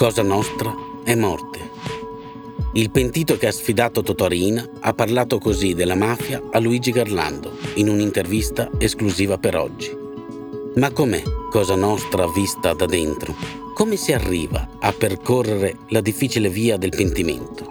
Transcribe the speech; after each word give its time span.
Cosa 0.00 0.22
nostra 0.22 0.74
è 1.04 1.14
morte. 1.14 1.58
Il 2.72 2.90
pentito 2.90 3.36
che 3.36 3.48
ha 3.48 3.52
sfidato 3.52 4.00
Totorina 4.00 4.66
ha 4.80 4.94
parlato 4.94 5.38
così 5.38 5.74
della 5.74 5.94
mafia 5.94 6.42
a 6.52 6.58
Luigi 6.58 6.90
Garlando 6.90 7.52
in 7.74 7.90
un'intervista 7.90 8.70
esclusiva 8.78 9.36
per 9.36 9.56
oggi. 9.56 9.94
Ma 10.76 10.90
com'è 10.90 11.22
Cosa 11.50 11.74
Nostra 11.74 12.26
vista 12.32 12.72
da 12.72 12.86
dentro? 12.86 13.34
Come 13.74 13.96
si 13.96 14.14
arriva 14.14 14.66
a 14.80 14.90
percorrere 14.90 15.76
la 15.88 16.00
difficile 16.00 16.48
via 16.48 16.78
del 16.78 16.96
pentimento? 16.96 17.70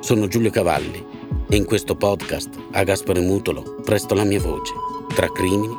Sono 0.00 0.28
Giulio 0.28 0.50
Cavalli 0.50 1.02
e 1.48 1.56
in 1.56 1.64
questo 1.64 1.94
podcast 1.94 2.50
a 2.72 2.82
Gaspare 2.82 3.20
Mutolo 3.20 3.76
presto 3.82 4.12
la 4.12 4.24
mia 4.24 4.40
voce 4.40 4.74
tra 5.14 5.32
crimini, 5.32 5.74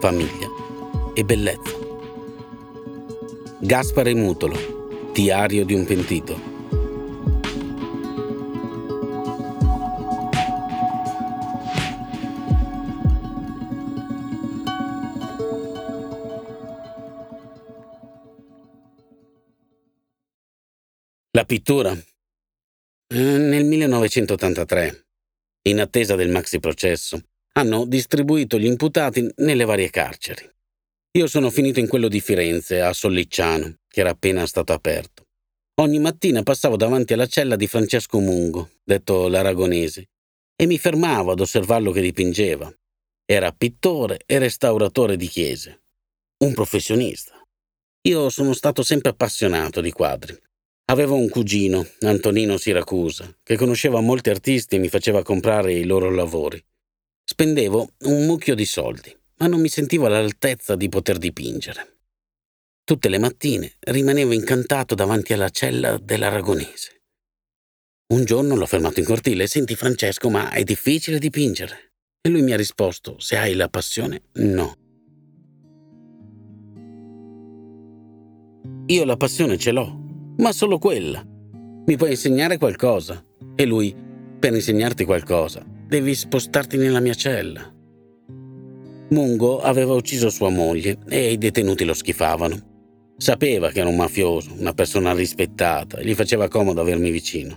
famiglia 0.00 0.48
e 1.14 1.24
bellezza. 1.24 1.78
Gaspare 3.60 4.14
Mutolo 4.14 4.71
Diario 5.14 5.66
di 5.66 5.74
un 5.74 5.84
pentito. 5.84 6.40
La 21.32 21.44
pittura. 21.44 21.92
Eh, 21.92 23.14
nel 23.14 23.64
1983, 23.66 25.06
in 25.68 25.80
attesa 25.80 26.14
del 26.14 26.30
maxi 26.30 26.58
processo, 26.58 27.20
hanno 27.52 27.84
distribuito 27.84 28.58
gli 28.58 28.64
imputati 28.64 29.30
nelle 29.36 29.66
varie 29.66 29.90
carceri. 29.90 30.50
Io 31.18 31.26
sono 31.26 31.50
finito 31.50 31.80
in 31.80 31.88
quello 31.88 32.08
di 32.08 32.22
Firenze, 32.22 32.80
a 32.80 32.94
Sollicciano, 32.94 33.80
che 33.92 34.00
era 34.00 34.10
appena 34.10 34.46
stato 34.46 34.72
aperto. 34.72 35.26
Ogni 35.80 35.98
mattina 35.98 36.42
passavo 36.42 36.76
davanti 36.76 37.12
alla 37.12 37.26
cella 37.26 37.56
di 37.56 37.66
Francesco 37.66 38.18
Mungo, 38.18 38.70
detto 38.82 39.28
l'Aragonese, 39.28 40.08
e 40.56 40.64
mi 40.64 40.78
fermavo 40.78 41.32
ad 41.32 41.40
osservarlo 41.40 41.92
che 41.92 42.00
dipingeva. 42.00 42.72
Era 43.26 43.52
pittore 43.52 44.20
e 44.24 44.38
restauratore 44.38 45.16
di 45.16 45.26
chiese. 45.26 45.82
Un 46.38 46.54
professionista. 46.54 47.34
Io 48.08 48.30
sono 48.30 48.54
stato 48.54 48.82
sempre 48.82 49.10
appassionato 49.10 49.82
di 49.82 49.92
quadri. 49.92 50.34
Avevo 50.86 51.16
un 51.16 51.28
cugino, 51.28 51.86
Antonino 52.00 52.56
Siracusa, 52.56 53.30
che 53.42 53.56
conosceva 53.56 54.00
molti 54.00 54.30
artisti 54.30 54.76
e 54.76 54.78
mi 54.78 54.88
faceva 54.88 55.22
comprare 55.22 55.74
i 55.74 55.84
loro 55.84 56.10
lavori. 56.10 56.64
Spendevo 57.22 57.90
un 58.04 58.24
mucchio 58.24 58.54
di 58.54 58.64
soldi 58.64 59.20
ma 59.42 59.48
non 59.48 59.60
mi 59.60 59.68
sentivo 59.68 60.06
all'altezza 60.06 60.76
di 60.76 60.88
poter 60.88 61.18
dipingere. 61.18 62.01
Tutte 62.84 63.08
le 63.08 63.18
mattine 63.18 63.74
rimanevo 63.78 64.32
incantato 64.32 64.96
davanti 64.96 65.32
alla 65.32 65.50
cella 65.50 65.98
dell'aragonese. 65.98 67.02
Un 68.12 68.24
giorno 68.24 68.56
l'ho 68.56 68.66
fermato 68.66 68.98
in 68.98 69.06
cortile, 69.06 69.46
senti 69.46 69.76
Francesco, 69.76 70.28
ma 70.28 70.50
è 70.50 70.64
difficile 70.64 71.20
dipingere. 71.20 71.92
E 72.20 72.28
lui 72.28 72.42
mi 72.42 72.52
ha 72.52 72.56
risposto, 72.56 73.20
se 73.20 73.36
hai 73.36 73.54
la 73.54 73.68
passione, 73.68 74.24
no. 74.34 74.74
Io 78.86 79.04
la 79.04 79.16
passione 79.16 79.56
ce 79.58 79.70
l'ho, 79.70 80.34
ma 80.38 80.50
solo 80.50 80.78
quella. 80.78 81.24
Mi 81.86 81.96
puoi 81.96 82.10
insegnare 82.10 82.58
qualcosa? 82.58 83.24
E 83.54 83.64
lui, 83.64 83.94
per 84.40 84.54
insegnarti 84.54 85.04
qualcosa, 85.04 85.64
devi 85.86 86.16
spostarti 86.16 86.76
nella 86.76 87.00
mia 87.00 87.14
cella. 87.14 87.72
Mungo 89.10 89.60
aveva 89.60 89.94
ucciso 89.94 90.30
sua 90.30 90.50
moglie 90.50 90.98
e 91.08 91.30
i 91.30 91.38
detenuti 91.38 91.84
lo 91.84 91.94
schifavano. 91.94 92.70
Sapeva 93.22 93.70
che 93.70 93.78
era 93.78 93.88
un 93.88 93.94
mafioso, 93.94 94.50
una 94.58 94.72
persona 94.72 95.12
rispettata, 95.12 95.98
e 95.98 96.04
gli 96.04 96.12
faceva 96.12 96.48
comodo 96.48 96.80
avermi 96.80 97.12
vicino. 97.12 97.56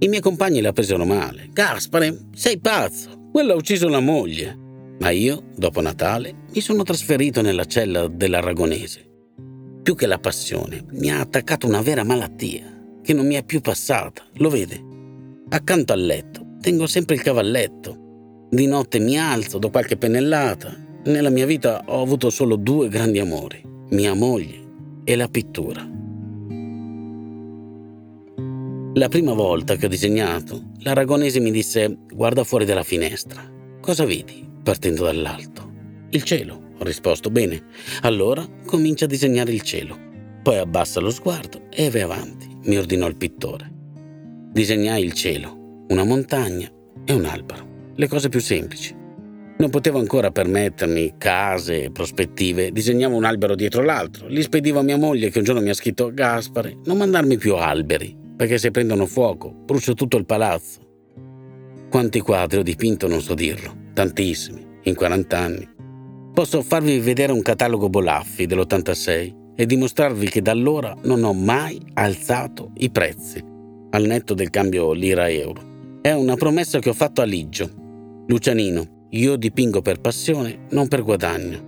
I 0.00 0.06
miei 0.06 0.20
compagni 0.20 0.60
la 0.60 0.74
presero 0.74 1.06
male. 1.06 1.48
Gaspare, 1.50 2.26
sei 2.34 2.58
pazzo, 2.58 3.30
quello 3.32 3.54
ha 3.54 3.56
ucciso 3.56 3.88
la 3.88 4.00
moglie. 4.00 4.54
Ma 4.98 5.08
io, 5.08 5.44
dopo 5.56 5.80
Natale, 5.80 6.44
mi 6.52 6.60
sono 6.60 6.82
trasferito 6.82 7.40
nella 7.40 7.64
cella 7.64 8.06
dell'Aragonese. 8.06 9.08
Più 9.82 9.94
che 9.94 10.06
la 10.06 10.18
passione, 10.18 10.84
mi 10.90 11.10
ha 11.10 11.20
attaccato 11.20 11.66
una 11.66 11.80
vera 11.80 12.04
malattia, 12.04 12.98
che 13.02 13.14
non 13.14 13.26
mi 13.26 13.36
è 13.36 13.44
più 13.44 13.62
passata, 13.62 14.26
lo 14.34 14.50
vede. 14.50 14.78
Accanto 15.48 15.94
al 15.94 16.04
letto 16.04 16.56
tengo 16.60 16.86
sempre 16.86 17.14
il 17.14 17.22
cavalletto. 17.22 18.46
Di 18.50 18.66
notte 18.66 18.98
mi 18.98 19.18
alzo, 19.18 19.56
do 19.56 19.70
qualche 19.70 19.96
pennellata, 19.96 20.76
nella 21.04 21.30
mia 21.30 21.46
vita 21.46 21.82
ho 21.86 22.02
avuto 22.02 22.28
solo 22.28 22.56
due 22.56 22.90
grandi 22.90 23.20
amori, 23.20 23.62
mia 23.88 24.12
moglie 24.12 24.66
e 25.08 25.16
la 25.16 25.28
pittura. 25.28 25.88
La 28.92 29.08
prima 29.08 29.32
volta 29.32 29.76
che 29.76 29.86
ho 29.86 29.88
disegnato, 29.88 30.72
l'aragonese 30.80 31.40
mi 31.40 31.50
disse 31.50 32.00
guarda 32.12 32.44
fuori 32.44 32.66
dalla 32.66 32.82
finestra. 32.82 33.42
Cosa 33.80 34.04
vedi 34.04 34.46
partendo 34.62 35.04
dall'alto? 35.04 35.72
Il 36.10 36.24
cielo, 36.24 36.72
ho 36.76 36.84
risposto. 36.84 37.30
Bene, 37.30 37.68
allora 38.02 38.46
comincia 38.66 39.06
a 39.06 39.08
disegnare 39.08 39.50
il 39.50 39.62
cielo. 39.62 39.96
Poi 40.42 40.58
abbassa 40.58 41.00
lo 41.00 41.08
sguardo 41.08 41.70
e 41.70 41.88
vai 41.88 42.02
avanti, 42.02 42.46
mi 42.64 42.76
ordinò 42.76 43.06
il 43.06 43.16
pittore. 43.16 43.66
Disegnai 44.52 45.02
il 45.02 45.14
cielo, 45.14 45.86
una 45.88 46.04
montagna 46.04 46.70
e 47.06 47.14
un 47.14 47.24
albero, 47.24 47.92
le 47.94 48.08
cose 48.08 48.28
più 48.28 48.40
semplici. 48.40 48.94
Non 49.58 49.70
potevo 49.70 49.98
ancora 49.98 50.30
permettermi 50.30 51.14
case 51.18 51.82
e 51.82 51.90
prospettive. 51.90 52.70
Disegnavo 52.70 53.16
un 53.16 53.24
albero 53.24 53.56
dietro 53.56 53.82
l'altro. 53.82 54.28
Li 54.28 54.40
spedivo 54.40 54.78
a 54.78 54.82
mia 54.82 54.96
moglie 54.96 55.30
che 55.30 55.38
un 55.38 55.44
giorno 55.44 55.60
mi 55.60 55.70
ha 55.70 55.74
scritto 55.74 56.14
Gaspare, 56.14 56.78
non 56.84 56.96
mandarmi 56.96 57.36
più 57.38 57.56
alberi, 57.56 58.16
perché 58.36 58.56
se 58.56 58.70
prendono 58.70 59.04
fuoco 59.06 59.52
brucio 59.52 59.94
tutto 59.94 60.16
il 60.16 60.26
palazzo. 60.26 60.78
Quanti 61.90 62.20
quadri 62.20 62.58
ho 62.58 62.62
dipinto 62.62 63.08
non 63.08 63.20
so 63.20 63.34
dirlo, 63.34 63.74
tantissimi, 63.94 64.64
in 64.84 64.94
40 64.94 65.36
anni. 65.36 65.68
Posso 66.32 66.62
farvi 66.62 67.00
vedere 67.00 67.32
un 67.32 67.42
catalogo 67.42 67.88
Bolaffi 67.88 68.46
dell'86 68.46 69.34
e 69.56 69.66
dimostrarvi 69.66 70.28
che 70.28 70.40
da 70.40 70.52
allora 70.52 70.94
non 71.02 71.24
ho 71.24 71.32
mai 71.32 71.80
alzato 71.94 72.70
i 72.76 72.90
prezzi, 72.90 73.42
al 73.90 74.04
netto 74.04 74.34
del 74.34 74.50
cambio 74.50 74.92
lira-euro. 74.92 75.98
È 76.00 76.12
una 76.12 76.36
promessa 76.36 76.78
che 76.78 76.90
ho 76.90 76.94
fatto 76.94 77.22
a 77.22 77.24
Liggio. 77.24 77.68
Lucianino, 78.28 78.97
io 79.10 79.36
dipingo 79.36 79.80
per 79.80 80.00
passione, 80.00 80.66
non 80.70 80.86
per 80.88 81.02
guadagno. 81.02 81.66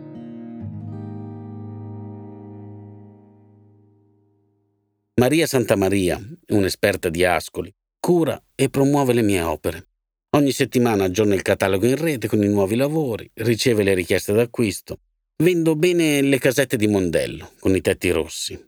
Maria 5.15 5.47
Santamaria, 5.47 6.21
un'esperta 6.48 7.09
di 7.09 7.25
Ascoli, 7.25 7.72
cura 7.98 8.42
e 8.54 8.69
promuove 8.69 9.13
le 9.13 9.22
mie 9.22 9.41
opere. 9.42 9.89
Ogni 10.37 10.53
settimana 10.53 11.04
aggiorna 11.04 11.34
il 11.34 11.42
catalogo 11.42 11.87
in 11.87 11.97
rete 11.97 12.28
con 12.28 12.42
i 12.42 12.48
nuovi 12.48 12.77
lavori, 12.77 13.31
riceve 13.34 13.83
le 13.83 13.95
richieste 13.95 14.33
d'acquisto. 14.33 15.01
Vendo 15.43 15.77
bene 15.77 16.21
le 16.21 16.39
casette 16.39 16.77
di 16.77 16.86
Mondello, 16.86 17.53
con 17.59 17.75
i 17.75 17.81
tetti 17.81 18.10
rossi. 18.10 18.59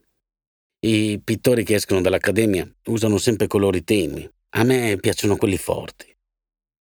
I 0.85 1.21
pittori 1.23 1.63
che 1.63 1.75
escono 1.75 2.01
dall'accademia 2.01 2.71
usano 2.87 3.19
sempre 3.19 3.47
colori 3.47 3.85
tenui. 3.85 4.29
A 4.55 4.65
me 4.65 4.97
piacciono 5.01 5.37
quelli 5.37 5.57
forti. 5.57 6.12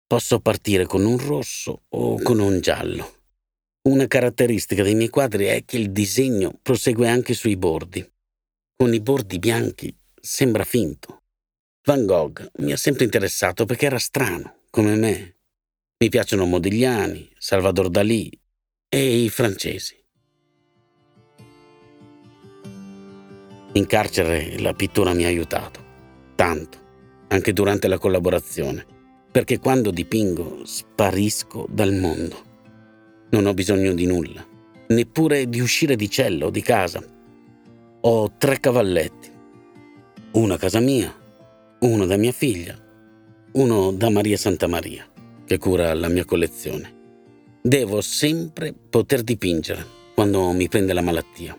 Posso 0.07 0.40
partire 0.40 0.86
con 0.86 1.04
un 1.04 1.18
rosso 1.18 1.86
o 1.90 2.22
con 2.22 2.38
un 2.38 2.60
giallo. 2.60 3.22
Una 3.90 4.06
caratteristica 4.06 4.84
dei 4.84 4.94
miei 4.94 5.10
quadri 5.10 5.46
è 5.46 5.66
che 5.66 5.78
il 5.78 5.92
disegno 5.92 6.60
prosegue 6.62 7.10
anche 7.10 7.34
sui 7.34 7.57
bordi. 7.57 8.07
Con 8.75 8.94
i 8.94 9.02
bordi 9.02 9.40
bianchi 9.40 9.96
sembra 10.22 10.63
finto. 10.63 11.24
Van 11.86 12.06
Gogh 12.06 12.52
mi 12.60 12.72
ha 12.72 12.78
sempre 12.78 13.06
interessato 13.06 13.66
perché 13.66 13.88
era 13.88 13.98
strano, 13.98 14.66
come 14.69 14.96
me. 14.96 15.38
Mi 15.98 16.10
piacciono 16.10 16.46
Modigliani, 16.46 17.28
Salvador 17.40 17.90
Dalì 17.90 18.30
e 18.88 19.24
i 19.24 19.30
francesi. 19.30 20.00
In 23.74 23.88
carcere 23.88 24.60
la 24.60 24.74
pittura 24.74 25.13
mi 25.13 25.24
ha 25.25 25.28
aiutato, 25.28 25.84
tanto, 26.36 26.78
anche 27.30 27.54
durante 27.54 27.88
la 27.88 27.98
collaborazione. 27.98 28.94
Perché 29.36 29.60
quando 29.60 29.92
dipingo 29.92 30.62
sparisco 30.64 31.68
dal 31.70 31.94
mondo. 31.94 32.38
Non 33.32 33.48
ho 33.48 33.54
bisogno 33.54 33.94
di 33.94 34.06
nulla, 34.06 34.48
neppure 34.88 35.50
di 35.50 35.60
uscire 35.60 35.98
di 35.98 36.10
cella 36.10 36.46
o 36.46 36.50
di 36.50 36.62
casa. 36.62 37.04
Ho 38.00 38.32
tre 38.38 38.62
cavalletti, 38.62 39.30
uno 40.32 40.54
a 40.54 40.58
casa 40.58 40.80
mia, 40.80 41.14
uno 41.80 42.06
da 42.06 42.16
mia 42.16 42.32
figlia, 42.32 42.80
uno 43.56 43.92
da 43.92 44.10
Maria 44.10 44.38
Santa 44.38 44.68
Maria, 44.68 45.06
che 45.46 45.58
cura 45.58 45.94
la 45.94 46.08
mia 46.08 46.24
collezione. 46.24 46.94
Devo 47.62 48.00
sempre 48.00 48.74
poter 48.74 49.22
dipingere 49.22 49.86
quando 50.14 50.50
mi 50.54 50.70
prende 50.70 50.94
la 50.94 51.02
malattia. 51.02 51.58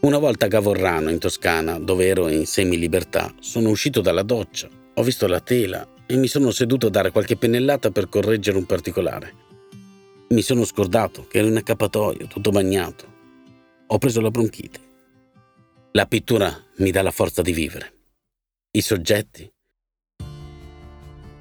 Una 0.00 0.16
volta 0.16 0.46
a 0.46 0.48
Gavorrano, 0.48 1.10
in 1.10 1.18
Toscana, 1.18 1.78
dove 1.78 2.06
ero 2.06 2.28
in 2.28 2.46
semi-libertà, 2.46 3.34
sono 3.38 3.68
uscito 3.68 4.00
dalla 4.00 4.22
doccia, 4.22 4.66
ho 4.94 5.02
visto 5.02 5.26
la 5.26 5.40
tela 5.40 5.86
e 6.10 6.16
mi 6.16 6.26
sono 6.26 6.50
seduto 6.50 6.88
a 6.88 6.90
dare 6.90 7.12
qualche 7.12 7.36
pennellata 7.36 7.92
per 7.92 8.08
correggere 8.08 8.58
un 8.58 8.66
particolare. 8.66 9.32
Mi 10.30 10.42
sono 10.42 10.64
scordato 10.64 11.28
che 11.28 11.38
ero 11.38 11.46
in 11.46 11.56
accappatoio, 11.56 12.26
tutto 12.26 12.50
bagnato. 12.50 13.04
Ho 13.86 13.98
preso 13.98 14.20
la 14.20 14.32
bronchite. 14.32 14.80
La 15.92 16.06
pittura 16.06 16.52
mi 16.78 16.90
dà 16.90 17.02
la 17.02 17.12
forza 17.12 17.42
di 17.42 17.52
vivere. 17.52 17.92
I 18.72 18.80
soggetti. 18.80 19.48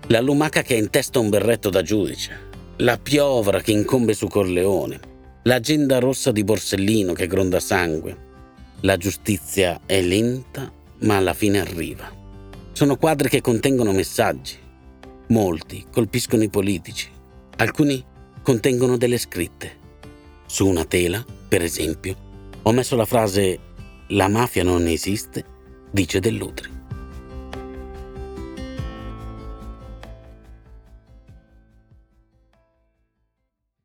La 0.07 0.21
lumaca 0.21 0.61
che 0.61 0.75
ha 0.75 0.77
in 0.77 0.91
testa 0.91 1.17
un 1.17 1.29
berretto 1.29 1.71
da 1.71 1.81
giudice. 1.81 2.47
La 2.77 2.99
piovra 2.99 3.61
che 3.61 3.71
incombe 3.71 4.13
su 4.13 4.27
Corleone. 4.27 4.99
L'agenda 5.45 5.97
rossa 5.97 6.31
di 6.31 6.43
Borsellino 6.43 7.13
che 7.13 7.25
gronda 7.25 7.59
sangue 7.59 8.27
la 8.83 8.95
giustizia 8.95 9.81
è 9.85 10.01
lenta, 10.01 10.71
ma 10.99 11.17
alla 11.17 11.33
fine 11.33 11.59
arriva. 11.59 12.18
Sono 12.79 12.95
quadri 12.95 13.27
che 13.27 13.41
contengono 13.41 13.91
messaggi. 13.91 14.57
Molti 15.27 15.85
colpiscono 15.91 16.43
i 16.43 16.49
politici, 16.49 17.09
alcuni 17.57 18.01
contengono 18.41 18.95
delle 18.95 19.17
scritte. 19.17 19.77
Su 20.45 20.65
una 20.65 20.85
tela, 20.85 21.21
per 21.49 21.61
esempio, 21.61 22.15
ho 22.61 22.71
messo 22.71 22.95
la 22.95 23.03
frase 23.03 23.59
La 24.11 24.29
mafia 24.29 24.63
non 24.63 24.87
esiste, 24.87 25.43
dice 25.91 26.21
Dell'Utri. 26.21 26.69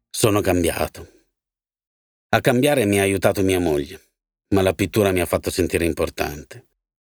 Sono 0.09 0.41
cambiato. 0.41 1.09
A 2.29 2.41
cambiare 2.41 2.85
mi 2.85 3.01
ha 3.01 3.03
aiutato 3.03 3.43
mia 3.43 3.59
moglie 3.59 4.01
ma 4.55 4.63
la 4.63 4.73
pittura 4.73 5.11
mi 5.11 5.21
ha 5.21 5.27
fatto 5.27 5.51
sentire 5.51 5.85
importante. 5.85 6.67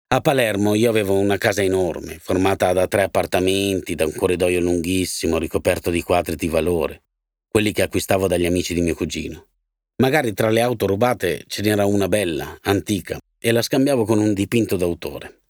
A 0.09 0.21
Palermo 0.21 0.77
io 0.77 0.89
avevo 0.89 1.19
una 1.19 1.37
casa 1.37 1.65
enorme, 1.65 2.19
formata 2.21 2.73
da 2.73 2.87
tre 2.87 3.03
appartamenti, 3.03 3.97
da 3.97 4.05
un 4.05 4.15
corridoio 4.15 4.61
lunghissimo 4.61 5.37
ricoperto 5.37 5.91
di 5.91 6.01
quadri 6.01 6.37
di 6.37 6.47
valore, 6.47 7.03
quelli 7.49 7.73
che 7.73 7.83
acquistavo 7.83 8.29
dagli 8.29 8.47
amici 8.47 8.73
di 8.73 8.83
mio 8.83 8.95
cugino. 8.95 9.49
Magari 9.97 10.33
tra 10.33 10.49
le 10.49 10.61
auto 10.61 10.87
rubate 10.87 11.43
ce 11.49 11.63
n'era 11.63 11.87
una 11.87 12.07
bella, 12.07 12.57
antica, 12.63 13.19
e 13.37 13.51
la 13.51 13.63
scambiavo 13.63 14.05
con 14.05 14.21
un 14.21 14.33
dipinto 14.33 14.77
d'autore. 14.77 15.41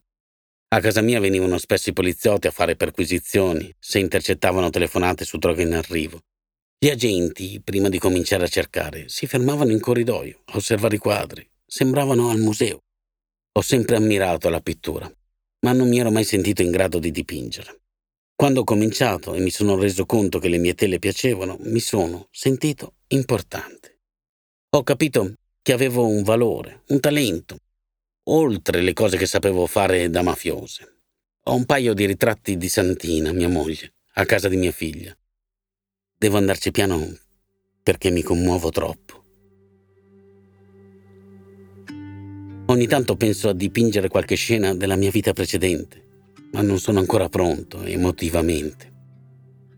A 0.69 0.81
casa 0.81 1.03
mia 1.03 1.21
venivano 1.21 1.59
spesso 1.59 1.91
i 1.91 1.93
poliziotti 1.93 2.47
a 2.47 2.51
fare 2.51 2.77
perquisizioni, 2.77 3.71
se 3.79 3.99
intercettavano 3.99 4.71
telefonate 4.71 5.27
su 5.27 5.37
droghe 5.37 5.65
in 5.65 5.75
arrivo. 5.75 6.23
Gli 6.79 6.89
agenti, 6.89 7.61
prima 7.63 7.91
di 7.91 7.99
cominciare 7.99 8.45
a 8.45 8.49
cercare, 8.49 9.11
si 9.11 9.27
fermavano 9.27 9.73
in 9.73 9.81
corridoio 9.81 10.41
a 10.47 10.57
osservare 10.57 10.95
i 10.95 10.99
quadri, 10.99 11.47
sembravano 11.67 12.31
al 12.31 12.39
museo. 12.39 12.81
Ho 13.57 13.63
sempre 13.63 13.97
ammirato 13.97 14.51
la 14.51 14.61
pittura, 14.61 15.11
ma 15.61 15.73
non 15.73 15.89
mi 15.89 15.99
ero 15.99 16.11
mai 16.11 16.25
sentito 16.25 16.61
in 16.61 16.71
grado 16.71 16.99
di 16.99 17.11
dipingere. 17.11 17.85
Quando 18.35 18.61
ho 18.61 18.65
cominciato 18.65 19.33
e 19.33 19.41
mi 19.41 19.49
sono 19.49 19.77
reso 19.77 20.05
conto 20.05 20.39
che 20.39 20.49
le 20.49 20.59
mie 20.59 20.75
tele 20.75 20.99
piacevano, 20.99 21.57
mi 21.61 21.81
sono 21.81 22.29
sentito 22.31 22.97
importante. 23.09 24.01
Ho 24.75 24.83
capito 24.83 25.37
che 25.63 25.73
avevo 25.73 26.07
un 26.07 26.23
valore, 26.23 26.83
un 26.89 27.01
talento, 27.01 27.57
oltre 28.25 28.83
le 28.83 28.93
cose 28.93 29.17
che 29.17 29.25
sapevo 29.25 29.67
fare 29.67 30.11
da 30.11 30.21
mafiose. 30.21 30.99
Ho 31.45 31.55
un 31.55 31.65
paio 31.65 31.95
di 31.95 32.05
ritratti 32.05 32.59
di 32.59 32.69
Santina, 32.69 33.33
mia 33.33 33.49
moglie, 33.49 33.95
a 34.17 34.27
casa 34.27 34.51
di 34.51 34.59
mia 34.59 34.71
figlia. 34.71 35.17
Devo 36.15 36.37
andarci 36.37 36.71
piano 36.71 37.09
perché 37.83 38.11
mi 38.11 38.21
commuovo 38.21 38.69
troppo. 38.69 39.16
Ogni 42.69 42.89
tanto 42.89 43.15
penso 43.15 43.49
a 43.49 43.55
dipingere 43.55 44.09
qualche 44.09 44.35
scena 44.35 44.75
della 44.75 44.97
mia 44.97 45.11
vita 45.11 45.33
precedente, 45.33 46.03
ma 46.51 46.63
non 46.63 46.81
sono 46.81 46.99
ancora 46.99 47.29
pronto 47.29 47.83
emotivamente. 47.85 48.93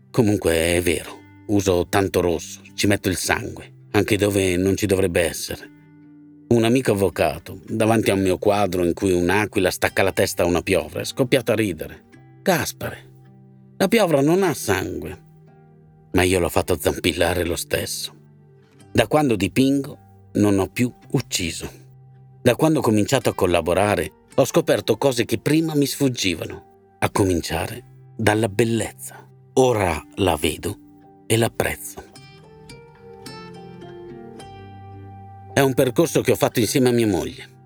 Comunque 0.09 0.53
è 0.75 0.81
vero, 0.81 1.11
uso 1.47 1.85
tanto 1.87 2.19
rosso, 2.19 2.61
ci 2.73 2.87
metto 2.87 3.07
il 3.07 3.15
sangue, 3.15 3.87
anche 3.91 4.17
dove 4.17 4.57
non 4.57 4.75
ci 4.75 4.87
dovrebbe 4.87 5.21
essere. 5.21 5.69
Un 6.47 6.63
amico 6.63 6.93
avvocato, 6.93 7.59
davanti 7.67 8.09
a 8.09 8.15
un 8.15 8.21
mio 8.21 8.39
quadro 8.39 8.83
in 8.83 8.93
cui 8.93 9.11
un'aquila 9.11 9.69
stacca 9.69 10.01
la 10.01 10.11
testa 10.11 10.41
a 10.41 10.47
una 10.47 10.63
piovra, 10.63 11.01
è 11.01 11.05
scoppiato 11.05 11.51
a 11.51 11.55
ridere. 11.55 12.05
Gaspare, 12.41 13.09
la 13.77 13.87
piovra 13.87 14.21
non 14.21 14.41
ha 14.41 14.55
sangue. 14.55 15.27
Ma 16.13 16.23
io 16.23 16.39
l'ho 16.39 16.49
fatto 16.49 16.75
zampillare 16.75 17.45
lo 17.45 17.55
stesso. 17.55 18.15
Da 18.91 19.05
quando 19.05 19.35
dipingo 19.35 20.31
non 20.33 20.57
ho 20.57 20.67
più 20.67 20.91
ucciso. 21.11 21.87
Da 22.41 22.55
quando 22.55 22.79
ho 22.79 22.81
cominciato 22.81 23.27
a 23.27 23.33
collaborare 23.33 24.11
ho 24.35 24.45
scoperto 24.45 24.95
cose 24.97 25.25
che 25.25 25.39
prima 25.39 25.75
mi 25.75 25.85
sfuggivano, 25.85 26.95
a 26.99 27.09
cominciare 27.09 27.83
dalla 28.15 28.47
bellezza. 28.47 29.27
Ora 29.55 30.01
la 30.15 30.37
vedo 30.37 30.77
e 31.27 31.35
l'apprezzo. 31.35 32.01
È 35.53 35.59
un 35.59 35.73
percorso 35.73 36.21
che 36.21 36.31
ho 36.31 36.37
fatto 36.37 36.61
insieme 36.61 36.87
a 36.87 36.93
mia 36.93 37.07
moglie. 37.07 37.57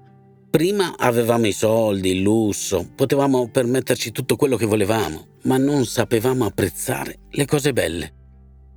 Prima 0.49 0.95
avevamo 0.97 1.45
i 1.45 1.51
soldi, 1.51 2.09
il 2.09 2.21
lusso, 2.21 2.89
potevamo 2.95 3.49
permetterci 3.49 4.11
tutto 4.11 4.35
quello 4.35 4.57
che 4.57 4.65
volevamo, 4.65 5.27
ma 5.43 5.57
non 5.57 5.85
sapevamo 5.85 6.45
apprezzare 6.45 7.19
le 7.29 7.45
cose 7.45 7.73
belle. 7.73 8.13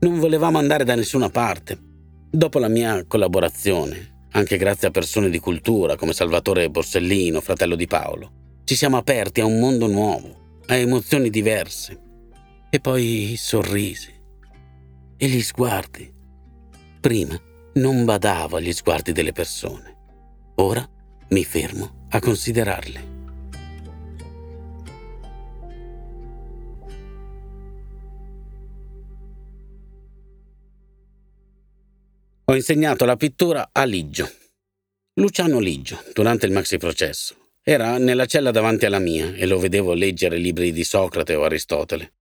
Non 0.00 0.18
volevamo 0.18 0.58
andare 0.58 0.84
da 0.84 0.94
nessuna 0.94 1.30
parte. 1.30 1.78
Dopo 2.30 2.58
la 2.58 2.68
mia 2.68 3.06
collaborazione, 3.06 4.15
anche 4.36 4.58
grazie 4.58 4.88
a 4.88 4.90
persone 4.90 5.30
di 5.30 5.38
cultura 5.38 5.96
come 5.96 6.12
Salvatore 6.12 6.68
Borsellino, 6.68 7.40
fratello 7.40 7.74
di 7.74 7.86
Paolo. 7.86 8.60
Ci 8.64 8.76
siamo 8.76 8.98
aperti 8.98 9.40
a 9.40 9.46
un 9.46 9.58
mondo 9.58 9.86
nuovo, 9.86 10.60
a 10.66 10.74
emozioni 10.74 11.30
diverse. 11.30 12.02
E 12.68 12.78
poi 12.80 13.32
i 13.32 13.36
sorrisi 13.36 14.12
e 15.16 15.26
gli 15.26 15.40
sguardi. 15.40 16.12
Prima 17.00 17.40
non 17.74 18.04
badavo 18.04 18.56
agli 18.56 18.72
sguardi 18.72 19.12
delle 19.12 19.32
persone. 19.32 19.94
Ora 20.56 20.86
mi 21.28 21.44
fermo 21.44 22.06
a 22.10 22.20
considerarli. 22.20 23.15
Ho 32.48 32.54
insegnato 32.54 33.04
la 33.04 33.16
pittura 33.16 33.70
a 33.72 33.82
Liggio. 33.82 34.30
Luciano 35.14 35.58
Liggio, 35.58 36.00
durante 36.14 36.46
il 36.46 36.52
maxi 36.52 36.78
processo. 36.78 37.34
Era 37.60 37.98
nella 37.98 38.26
cella 38.26 38.52
davanti 38.52 38.86
alla 38.86 39.00
mia 39.00 39.34
e 39.34 39.46
lo 39.46 39.58
vedevo 39.58 39.94
leggere 39.94 40.36
libri 40.36 40.70
di 40.70 40.84
Socrate 40.84 41.34
o 41.34 41.42
Aristotele. 41.42 42.12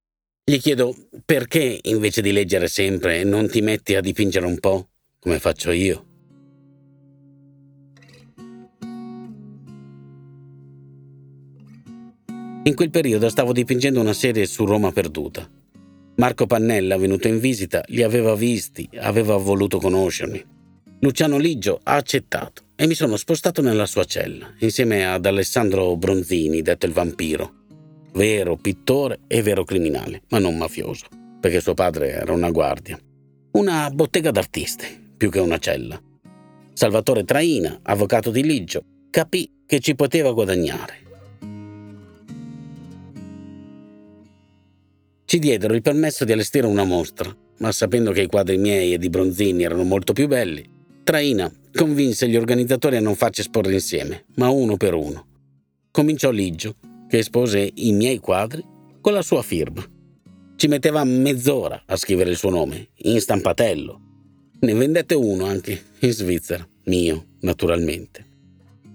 Gli 0.43 0.57
chiedo 0.57 0.95
perché 1.23 1.79
invece 1.83 2.23
di 2.23 2.31
leggere 2.31 2.67
sempre 2.67 3.23
non 3.23 3.47
ti 3.47 3.61
metti 3.61 3.93
a 3.93 4.01
dipingere 4.01 4.47
un 4.47 4.57
po', 4.57 4.89
come 5.19 5.37
faccio 5.37 5.69
io. 5.69 6.05
In 12.63 12.73
quel 12.73 12.89
periodo 12.89 13.29
stavo 13.29 13.53
dipingendo 13.53 13.99
una 13.99 14.13
serie 14.13 14.47
su 14.47 14.65
Roma 14.65 14.91
perduta. 14.91 15.47
Marco 16.17 16.45
Pannella, 16.45 16.95
venuto 16.97 17.27
in 17.27 17.39
visita, 17.39 17.83
li 17.87 18.01
aveva 18.01 18.35
visti, 18.35 18.87
aveva 18.99 19.35
voluto 19.35 19.79
conoscermi. 19.79 20.43
Luciano 20.99 21.37
Liggio 21.37 21.81
ha 21.83 21.95
accettato 21.95 22.63
e 22.77 22.87
mi 22.87 22.93
sono 22.93 23.17
spostato 23.17 23.61
nella 23.61 23.85
sua 23.85 24.05
cella, 24.05 24.53
insieme 24.59 25.05
ad 25.05 25.25
Alessandro 25.25 25.93
Bronzini, 25.97 26.61
detto 26.61 26.85
il 26.85 26.93
vampiro. 26.93 27.63
Vero 28.13 28.55
pittore 28.55 29.19
e 29.27 29.41
vero 29.41 29.65
criminale, 29.65 30.21
ma 30.29 30.39
non 30.39 30.55
mafioso, 30.55 31.07
perché 31.41 31.59
suo 31.59 31.73
padre 31.73 32.11
era 32.11 32.31
una 32.31 32.49
guardia. 32.49 32.97
Una 33.51 33.89
bottega 33.89 34.31
d'artisti, 34.31 34.85
più 35.17 35.29
che 35.29 35.39
una 35.39 35.57
cella. 35.57 36.01
Salvatore 36.71 37.25
Traina, 37.25 37.79
avvocato 37.83 38.31
di 38.31 38.43
Liggio, 38.43 38.83
capì 39.09 39.63
che 39.65 39.81
ci 39.81 39.95
poteva 39.95 40.31
guadagnare 40.31 41.04
Ci 45.25 45.39
diedero 45.39 45.73
il 45.73 45.81
permesso 45.81 46.23
di 46.23 46.31
allestire 46.31 46.67
una 46.67 46.83
mostra, 46.83 47.35
ma 47.57 47.71
sapendo 47.71 48.11
che 48.11 48.21
i 48.21 48.27
quadri 48.27 48.57
miei 48.57 48.93
e 48.93 48.97
di 48.97 49.09
Bronzini 49.09 49.63
erano 49.63 49.83
molto 49.83 50.13
più 50.13 50.27
belli, 50.27 50.73
Traina 51.05 51.51
convinse 51.71 52.27
gli 52.27 52.35
organizzatori 52.35 52.95
a 52.95 52.99
non 52.99 53.15
farci 53.15 53.41
esporre 53.41 53.73
insieme, 53.73 54.25
ma 54.37 54.49
uno 54.49 54.75
per 54.75 54.95
uno. 54.95 55.27
Cominciò 55.91 56.31
Liggio, 56.31 56.77
che 57.07 57.19
espose 57.19 57.71
i 57.75 57.91
miei 57.91 58.17
quadri 58.17 58.63
con 59.01 59.13
la 59.13 59.21
sua 59.21 59.43
firma. 59.43 59.83
Ci 60.55 60.67
metteva 60.67 61.03
mezz'ora 61.03 61.83
a 61.85 61.95
scrivere 61.95 62.31
il 62.31 62.37
suo 62.37 62.49
nome, 62.49 62.89
in 63.03 63.21
stampatello. 63.21 64.01
Ne 64.61 64.73
vendette 64.73 65.13
uno 65.13 65.45
anche 65.45 65.79
in 65.99 66.11
Svizzera, 66.11 66.67
mio, 66.85 67.25
naturalmente. 67.41 68.25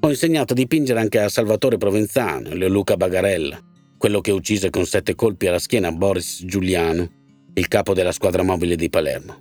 Ho 0.00 0.08
insegnato 0.08 0.52
a 0.52 0.56
dipingere 0.56 0.98
anche 0.98 1.20
a 1.20 1.28
Salvatore 1.28 1.76
Provenzano 1.76 2.50
e 2.50 2.68
Luca 2.68 2.96
Bagarella, 2.96 3.62
quello 4.00 4.22
che 4.22 4.30
uccise 4.30 4.70
con 4.70 4.86
sette 4.86 5.14
colpi 5.14 5.46
alla 5.46 5.58
schiena 5.58 5.92
Boris 5.92 6.42
Giuliano, 6.46 7.06
il 7.52 7.68
capo 7.68 7.92
della 7.92 8.12
squadra 8.12 8.42
mobile 8.42 8.74
di 8.74 8.88
Palermo. 8.88 9.36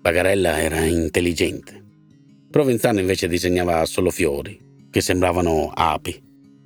Bagarella 0.00 0.58
era 0.62 0.82
intelligente. 0.86 1.84
Provenzano 2.50 3.00
invece 3.00 3.28
disegnava 3.28 3.84
solo 3.84 4.08
fiori, 4.08 4.58
che 4.90 5.02
sembravano 5.02 5.70
api. 5.74 6.22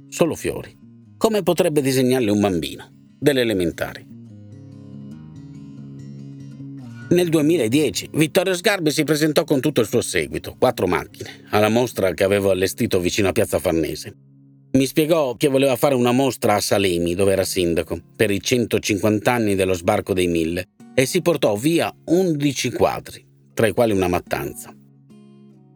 Solo 0.08 0.37
fiori. 0.37 0.72
Come 1.16 1.42
potrebbe 1.42 1.82
disegnarli 1.82 2.30
un 2.30 2.38
bambino, 2.38 2.88
delle 3.18 3.40
elementari. 3.40 4.06
Nel 7.08 7.28
2010 7.28 8.11
Vittorio 8.12 8.54
Sgarbi 8.54 8.92
si 8.92 9.02
presentò 9.02 9.42
con 9.42 9.61
tutto 9.61 9.80
il 9.80 9.88
suo 9.88 10.00
seguito, 10.00 10.54
quattro 10.56 10.87
macchine, 10.87 11.42
alla 11.50 11.68
mostra 11.68 12.14
che 12.14 12.22
avevo 12.22 12.52
allestito 12.52 13.00
vicino 13.00 13.26
a 13.26 13.32
Piazza 13.32 13.58
Farnese. 13.58 14.30
Mi 14.75 14.87
spiegò 14.87 15.35
che 15.37 15.49
voleva 15.49 15.76
fare 15.76 15.95
una 15.95 16.12
mostra 16.12 16.55
a 16.55 16.61
Salemi, 16.61 17.14
dove 17.14 17.33
era 17.33 17.45
sindaco, 17.45 18.00
per 18.17 18.31
i 18.31 18.41
150 18.41 19.31
anni 19.31 19.55
dello 19.55 19.75
sbarco 19.75 20.14
dei 20.14 20.29
Mille, 20.29 20.69
e 20.95 21.05
si 21.05 21.21
portò 21.21 21.55
via 21.57 21.95
11 22.07 22.73
quadri, 22.73 23.23
tra 23.52 23.67
i 23.67 23.75
quali 23.75 23.93
una 23.93 24.09
mattanza. 24.09 24.75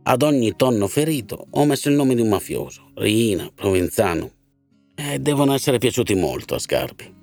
Ad 0.03 0.23
ogni 0.23 0.57
tonno 0.57 0.87
ferito 0.87 1.47
ho 1.51 1.65
messo 1.67 1.91
il 1.91 1.95
nome 1.95 2.15
di 2.15 2.23
un 2.23 2.29
mafioso, 2.29 2.93
Rina, 2.95 3.51
Provenzano, 3.55 4.31
e 4.95 5.19
devono 5.19 5.53
essere 5.53 5.77
piaciuti 5.77 6.15
molto 6.15 6.55
a 6.55 6.59
Sgarbi. 6.59 7.15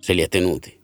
Se 0.00 0.12
li 0.14 0.22
ha 0.22 0.28
tenuti. 0.28 0.80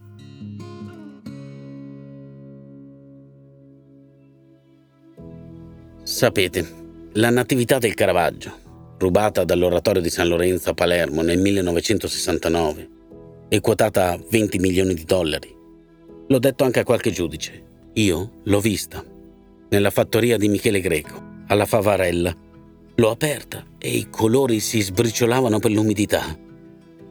Sapete, 6.04 6.68
la 7.14 7.30
Natività 7.30 7.78
del 7.78 7.94
Caravaggio, 7.94 8.69
rubata 9.00 9.44
dall'oratorio 9.44 10.02
di 10.02 10.10
San 10.10 10.28
Lorenzo 10.28 10.70
a 10.70 10.74
Palermo 10.74 11.22
nel 11.22 11.38
1969 11.38 12.88
e 13.48 13.60
quotata 13.60 14.12
a 14.12 14.20
20 14.28 14.58
milioni 14.58 14.92
di 14.92 15.04
dollari. 15.04 15.56
L'ho 16.28 16.38
detto 16.38 16.64
anche 16.64 16.80
a 16.80 16.84
qualche 16.84 17.10
giudice. 17.10 17.64
Io 17.94 18.40
l'ho 18.44 18.60
vista. 18.60 19.02
Nella 19.70 19.90
fattoria 19.90 20.36
di 20.36 20.48
Michele 20.48 20.80
Greco, 20.80 21.20
alla 21.46 21.64
Favarella. 21.64 22.36
L'ho 22.96 23.10
aperta 23.10 23.64
e 23.78 23.88
i 23.88 24.10
colori 24.10 24.60
si 24.60 24.82
sbriciolavano 24.82 25.58
per 25.58 25.70
l'umidità. 25.70 26.38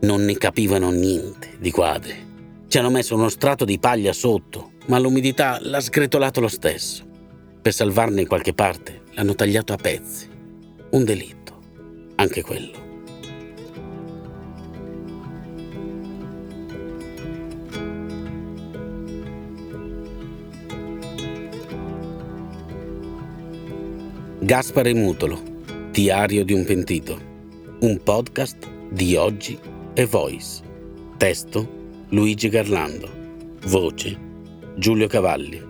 Non 0.02 0.24
ne 0.24 0.38
capivano 0.38 0.92
niente 0.92 1.58
di 1.60 1.72
quadri. 1.72 2.28
Ci 2.68 2.78
hanno 2.78 2.92
messo 2.92 3.16
uno 3.16 3.30
strato 3.30 3.66
di 3.66 3.80
paglia 3.80 4.14
sotto, 4.14 4.74
ma 4.86 5.00
l'umidità 5.00 5.58
l'ha 5.60 5.82
sgretolato 5.82 6.40
lo 6.40 6.48
stesso. 6.48 7.04
Per 7.62 7.74
salvarne 7.74 8.28
qualche 8.28 8.54
parte 8.54 9.02
l'hanno 9.14 9.34
tagliato 9.34 9.74
a 9.74 9.78
pezzi. 9.78 10.30
Un 10.92 11.04
delitto, 11.04 11.49
anche 12.20 12.42
quello. 12.42 12.88
Gaspare 24.42 24.94
Mutolo, 24.94 25.42
Diario 25.92 26.44
di 26.44 26.54
un 26.54 26.66
pentito. 26.66 27.28
Un 27.80 28.02
podcast 28.04 28.68
di 28.90 29.16
oggi 29.16 29.58
e 29.94 30.06
Voice. 30.06 30.62
Testo 31.18 31.68
Luigi 32.10 32.50
Garlando. 32.50 33.10
Voce 33.68 34.18
Giulio 34.76 35.08
Cavalli. 35.08 35.62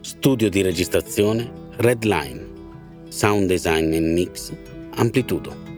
Studio 0.00 0.48
di 0.48 0.62
registrazione 0.62 1.50
Redline. 1.76 2.52
Sound 3.08 3.48
design 3.48 3.92
e 3.92 4.00
mix 4.00 4.52
Amplitudo. 4.96 5.73